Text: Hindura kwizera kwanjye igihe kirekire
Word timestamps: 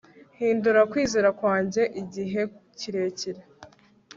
Hindura 0.37 0.81
kwizera 0.91 1.29
kwanjye 1.39 1.81
igihe 2.01 2.41
kirekire 2.79 3.41